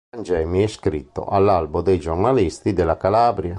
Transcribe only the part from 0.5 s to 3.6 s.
è iscritto all’Albo dei giornalisti della Calabria.